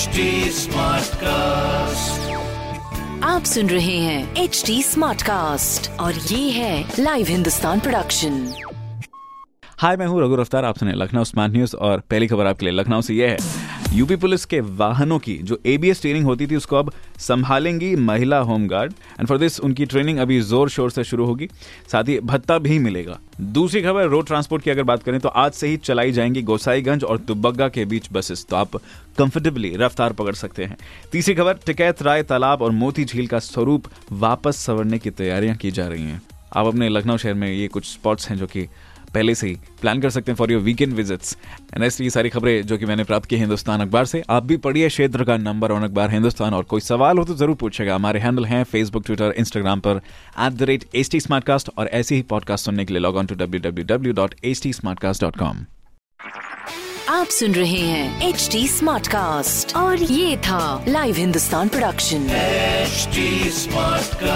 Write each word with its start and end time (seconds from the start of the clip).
HD 0.00 0.20
cast 1.14 2.30
आप 3.24 3.44
सुन 3.44 3.66
रहे 3.66 3.96
हैं 3.98 4.36
एच 4.36 4.62
डी 4.66 4.82
स्मार्ट 4.82 5.22
कास्ट 5.22 5.90
और 6.00 6.14
ये 6.14 6.50
है 6.50 6.92
लाइव 6.98 7.26
हिंदुस्तान 7.26 7.80
प्रोडक्शन 7.80 8.54
हाय 9.78 9.96
मैं 9.96 10.06
हूँ 10.06 10.22
रघु 10.22 10.36
रफ्तार। 10.36 10.64
आप 10.64 10.78
सुने 10.78 10.92
लखनऊ 10.92 11.24
स्मार्ट 11.24 11.52
न्यूज़ 11.52 11.76
और 11.76 12.00
पहली 12.00 12.26
खबर 12.26 12.46
आपके 12.46 12.66
लिए 12.66 12.74
लखनऊ 12.74 13.00
से 13.00 13.14
ये 13.14 13.28
है। 13.28 13.36
यूपी 13.92 14.16
पुलिस 14.16 14.44
के 14.44 14.58
वाहनों 14.60 15.18
की, 15.18 15.34
जो 15.34 15.58
एबीएस 15.66 16.00
ट्रेनिंग 16.00 16.24
होती 16.24 16.46
थी, 16.46 16.56
उसको 16.56 16.76
अब 16.76 16.92
संभालेंगी 17.18 17.94
महिला 17.98 18.38
home guard 18.40 18.92
and 18.92 19.28
for 19.28 19.38
this 19.38 19.58
उनकी 19.60 19.84
ट्रेनिंग 19.84 20.18
अभी 20.18 20.40
ज़ोर 20.40 20.68
शोर 20.68 20.90
से 20.90 21.04
शुरू 21.04 21.24
होगी। 21.26 21.48
साथ 21.92 22.08
ही 22.08 22.18
भत्ता 22.20 22.58
भी 22.58 22.78
मिलेगा। 22.78 23.18
दूसरी 23.40 23.82
खबर 23.82 24.06
रोड 24.06 24.26
ट्रांसपोर्ट 24.26 24.62
की 24.64 24.70
अगर 24.70 24.82
बात 24.82 25.02
करें 25.02 25.18
तो 25.20 25.28
आज 25.28 25.52
से 25.52 25.68
ही 25.68 25.76
चलाई 25.78 26.12
जाएँगी 26.12 26.42
गोसाईगंज 26.42 27.04
और 27.04 27.18
दुब्बगा 27.18 27.68
के 27.68 27.84
बीच 27.84 28.08
बसेस 28.12 28.46
तो 28.50 28.56
आप 28.56 28.76
कंफर्टेबली 29.18 29.74
रफ्तार 29.76 30.12
पकड़ 30.12 30.34
सकते 30.34 30.64
हैं। 30.64 30.76
तीसरी 31.12 31.34
खबर, 31.34 31.58
टिकैत 31.66 32.02
राय 32.02 32.22
तालाब 32.22 32.62
और 32.62 32.70
मोती 32.72 33.04
झील 33.04 33.26
का 33.26 33.38
स्वरूप 33.38 33.88
वापस 34.12 34.56
संवरने 34.56 34.98
की 34.98 35.10
तैयारियाँ 35.12 35.56
की 35.56 35.70
जा 35.70 35.88
रही 35.88 36.02
हैं। 36.02 36.22
आप 36.52 36.66
अपने 36.66 36.88
लखनऊ 36.88 37.16
शहर 37.16 37.34
में 37.34 37.50
ये 37.52 37.66
कुछ 37.68 37.84
स्पॉट्स 37.86 38.28
हैं 38.28 38.36
जो 38.38 38.46
कि 38.46 38.66
पहले 39.14 39.34
से 39.34 39.48
ही 39.48 39.56
प्लान 39.80 40.00
कर 40.00 40.10
सकते 40.10 40.32
हैं 40.32 40.36
for 40.36 40.52
your 40.52 40.62
weekend 40.62 40.92
visits 40.92 41.36
and 41.74 41.84
ऐसी 41.84 42.04
ये 42.04 42.10
सारी 42.10 42.28
खबरें 42.28 42.62
जो 42.62 42.78
कि 42.78 42.86
मैंने 42.86 43.04
प्राप्त 43.04 43.28
की 43.28 43.36
हिंदुस्तान 43.36 43.80
अखबार 43.80 44.04
से 44.04 44.22
आप 44.30 44.44
भी 44.44 44.56
पढ़िए 44.56 44.88
क्षेत्र 44.88 45.24
का 45.24 45.36
नंबर 45.36 45.72
ऑन 45.72 45.82
अखबार 45.82 46.10
हिंदुस्तान 46.10 46.54
और 46.54 46.64
कोई 46.64 46.80
सवाल 46.80 47.18
हो 47.18 47.24
तो 47.24 47.34
ज़रूर 47.34 47.56
पूछेगा। 47.56 47.94
हमारे 47.94 48.20
हैंडल 48.20 48.44
हैं 48.44 48.62
फेसबुक 48.64 49.04
ट्विटर 49.06 49.34
इंस्टाग्राम 49.38 49.80
पर 49.80 50.00
at 50.40 50.52
the 50.52 50.62
rate 50.62 50.84
H 50.94 51.10
T 51.10 51.20
और 51.78 51.88
ऐसे 51.88 52.14
ही 52.14 52.22
पॉडकास्ट 52.22 52.64
सुनने 52.64 52.84
के 52.84 52.92
लिए 52.92 53.02
log 53.02 53.16
on 53.16 53.26
to 53.26 53.34
W 53.34 53.60
W 53.60 53.84
W 53.86 54.12
dot 54.12 54.34
H 54.44 54.62
T 54.62 54.72
आप 57.08 57.26
सुन 57.26 57.52
रहे 57.52 57.80
हैं 57.80 58.28
एच 58.28 58.48
डी 58.52 58.68
स्मार्ट 58.68 59.06
कास्ट 59.06 59.76
और 59.76 60.02
ये 60.02 60.36
था 60.36 60.84
live 60.88 61.16
Hindustan 61.16 61.68
production 61.68 62.26
HD 62.90 63.22
Smartcast. 63.54 64.29